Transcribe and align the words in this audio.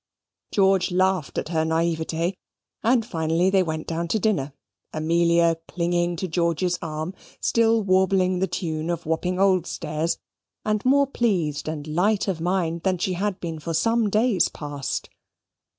George 0.51 0.89
laughed 0.89 1.37
at 1.37 1.49
her 1.49 1.63
naivete; 1.63 2.33
and 2.81 3.05
finally 3.05 3.51
they 3.51 3.61
went 3.61 3.85
down 3.85 4.07
to 4.07 4.17
dinner, 4.17 4.51
Amelia 4.91 5.57
clinging 5.67 6.15
to 6.15 6.27
George's 6.27 6.79
arm, 6.81 7.13
still 7.39 7.83
warbling 7.83 8.39
the 8.39 8.47
tune 8.47 8.89
of 8.89 9.05
"Wapping 9.05 9.39
Old 9.39 9.67
Stairs," 9.67 10.17
and 10.65 10.83
more 10.83 11.05
pleased 11.05 11.67
and 11.67 11.85
light 11.85 12.27
of 12.27 12.41
mind 12.41 12.81
than 12.81 12.97
she 12.97 13.13
had 13.13 13.39
been 13.39 13.59
for 13.59 13.75
some 13.75 14.09
days 14.09 14.49
past. 14.49 15.07